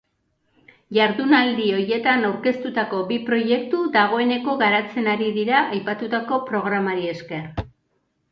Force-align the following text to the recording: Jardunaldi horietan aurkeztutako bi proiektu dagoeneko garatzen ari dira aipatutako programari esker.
Jardunaldi 0.97 1.65
horietan 1.73 2.25
aurkeztutako 2.29 3.01
bi 3.11 3.19
proiektu 3.27 3.83
dagoeneko 3.97 4.57
garatzen 4.63 5.09
ari 5.13 5.29
dira 5.35 5.59
aipatutako 5.77 6.43
programari 6.49 7.07
esker. 7.13 7.47